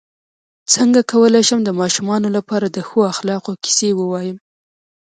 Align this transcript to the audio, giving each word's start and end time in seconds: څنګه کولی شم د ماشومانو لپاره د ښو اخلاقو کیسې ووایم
څنګه 0.73 0.99
کولی 1.11 1.43
شم 1.47 1.59
د 1.65 1.69
ماشومانو 1.81 2.27
لپاره 2.37 2.65
د 2.69 2.77
ښو 2.87 2.99
اخلاقو 3.13 3.51
کیسې 3.63 3.89
ووایم 3.95 4.37